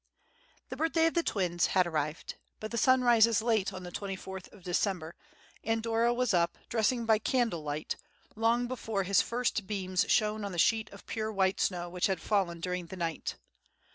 [0.69, 4.15] The birthday of the twins had arrived; but the sun rises late on the twenty
[4.15, 5.13] fourth of December,
[5.63, 7.97] and Dora was up, dressing by candlelight,
[8.35, 12.19] long before his first beams shone on the sheet of pure white snow which had
[12.19, 13.35] fallen during the night.